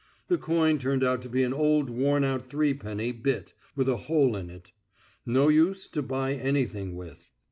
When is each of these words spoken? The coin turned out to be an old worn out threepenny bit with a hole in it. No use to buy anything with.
The 0.29 0.37
coin 0.39 0.79
turned 0.79 1.03
out 1.03 1.21
to 1.21 1.29
be 1.29 1.43
an 1.43 1.53
old 1.53 1.91
worn 1.91 2.23
out 2.23 2.43
threepenny 2.47 3.11
bit 3.11 3.53
with 3.75 3.87
a 3.87 3.97
hole 3.97 4.35
in 4.35 4.49
it. 4.49 4.71
No 5.27 5.47
use 5.47 5.87
to 5.89 6.01
buy 6.01 6.33
anything 6.33 6.95
with. 6.95 7.29